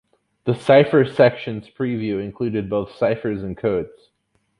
The 0.45 0.55
"Cipher" 0.55 1.05
Section's 1.05 1.69
purview 1.69 2.17
included 2.17 2.71
both 2.71 2.95
ciphers 2.95 3.43
and 3.43 3.55
codes. 3.55 4.09